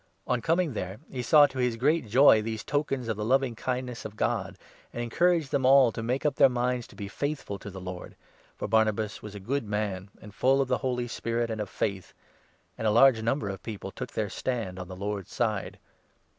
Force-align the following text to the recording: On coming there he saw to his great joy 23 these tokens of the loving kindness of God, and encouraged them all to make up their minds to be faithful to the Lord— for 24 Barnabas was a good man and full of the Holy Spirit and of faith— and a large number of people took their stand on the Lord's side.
On 0.25 0.41
coming 0.41 0.73
there 0.73 0.97
he 1.11 1.21
saw 1.21 1.45
to 1.45 1.59
his 1.59 1.75
great 1.75 2.07
joy 2.07 2.37
23 2.41 2.41
these 2.41 2.63
tokens 2.63 3.07
of 3.07 3.17
the 3.17 3.23
loving 3.23 3.53
kindness 3.53 4.03
of 4.03 4.15
God, 4.15 4.57
and 4.91 5.03
encouraged 5.03 5.51
them 5.51 5.63
all 5.63 5.91
to 5.91 6.01
make 6.01 6.25
up 6.25 6.37
their 6.37 6.49
minds 6.49 6.87
to 6.87 6.95
be 6.95 7.07
faithful 7.07 7.59
to 7.59 7.69
the 7.69 7.79
Lord— 7.79 8.13
for 8.57 8.67
24 8.67 8.67
Barnabas 8.69 9.21
was 9.21 9.35
a 9.35 9.39
good 9.39 9.65
man 9.67 10.09
and 10.19 10.33
full 10.33 10.59
of 10.59 10.69
the 10.69 10.79
Holy 10.79 11.07
Spirit 11.07 11.51
and 11.51 11.61
of 11.61 11.69
faith— 11.69 12.15
and 12.79 12.87
a 12.87 12.89
large 12.89 13.21
number 13.21 13.47
of 13.47 13.61
people 13.61 13.91
took 13.91 14.13
their 14.13 14.31
stand 14.31 14.79
on 14.79 14.87
the 14.87 14.95
Lord's 14.95 15.31
side. 15.31 15.77